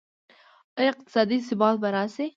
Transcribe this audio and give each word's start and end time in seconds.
آیا 0.77 0.89
اقتصادي 0.93 1.37
ثبات 1.49 1.75
به 1.81 1.89
راشي؟ 1.95 2.25